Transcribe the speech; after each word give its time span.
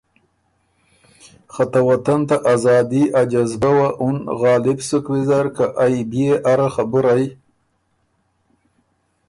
خه 1.53 1.63
ته 1.71 1.79
وطن 1.89 2.19
ته 2.29 2.35
ازادی 2.53 3.03
ا 3.19 3.21
جدبۀ 3.31 3.71
وه 3.77 3.87
اُن 4.03 4.17
غالب 4.41 4.79
سُک 4.87 5.05
ویزر 5.11 5.45
که 5.55 5.65
ائ 5.83 5.95
بيې 6.09 6.31
اره 6.51 6.69
خبُرئ 6.75 7.25